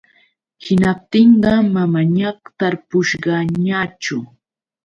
[0.65, 4.17] Hinaptinqa manañaćh tarpushqaañachu.